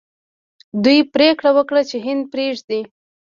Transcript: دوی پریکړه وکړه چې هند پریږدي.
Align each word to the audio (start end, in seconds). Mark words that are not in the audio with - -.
دوی 0.83 0.99
پریکړه 1.13 1.51
وکړه 1.57 1.81
چې 1.89 1.97
هند 2.05 2.23
پریږدي. 2.33 2.81